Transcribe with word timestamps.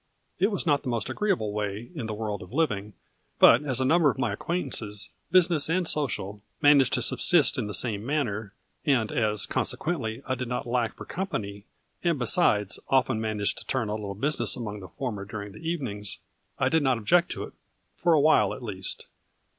It 0.39 0.49
was 0.49 0.65
not 0.65 0.81
the 0.81 0.89
most 0.89 1.11
agreeable 1.11 1.53
way 1.53 1.91
in 1.93 2.07
the 2.07 2.15
world 2.15 2.41
of 2.41 2.51
living, 2.51 2.93
but 3.37 3.63
as 3.63 3.79
a 3.79 3.85
number 3.85 4.09
of 4.09 4.17
my 4.17 4.33
acquaint 4.33 4.73
ances, 4.73 5.09
business 5.29 5.69
and 5.69 5.87
social, 5.87 6.41
managed 6.59 6.93
to 6.93 7.03
subsist 7.03 7.55
in 7.59 7.67
the 7.67 7.73
same 7.75 8.03
manner, 8.03 8.55
and 8.83 9.11
as, 9.11 9.45
consequently, 9.45 10.23
I 10.25 10.33
did 10.33 10.45
20 10.45 10.45
A 10.45 10.45
FLURRY 10.45 10.45
IN 10.45 10.49
DIAMONDS. 10.49 10.65
not 10.65 10.71
lack 10.71 10.95
for 10.95 11.05
company, 11.05 11.65
and 12.03 12.17
besides, 12.17 12.79
often 12.89 13.21
man 13.21 13.41
aged 13.41 13.59
to 13.59 13.65
turn 13.67 13.89
a 13.89 13.93
little 13.93 14.15
business 14.15 14.55
among 14.55 14.79
the 14.79 14.87
former 14.87 15.23
during 15.23 15.51
the 15.51 15.59
evenings, 15.69 16.17
I 16.57 16.67
did 16.67 16.81
not 16.81 16.97
object 16.97 17.29
to 17.33 17.43
it 17.43 17.53
for 17.95 18.13
a 18.13 18.19
while 18.19 18.55
at 18.55 18.63
least. 18.63 19.05